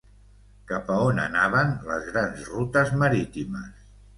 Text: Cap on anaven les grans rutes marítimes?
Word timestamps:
Cap 0.71 0.89
on 0.95 1.21
anaven 1.25 1.75
les 1.91 2.09
grans 2.09 2.51
rutes 2.55 2.93
marítimes? 3.05 3.89